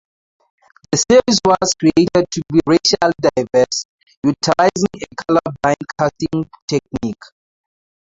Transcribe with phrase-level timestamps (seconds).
[0.91, 3.85] The series was created to be racially diverse,
[4.23, 7.21] utilizing a color-blind casting technique.